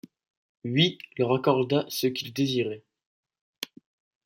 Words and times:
Yhi 0.63 0.97
leur 1.15 1.31
accorda 1.35 1.85
ce 1.89 2.07
qu'ils 2.07 2.33
désiraient. 2.33 2.81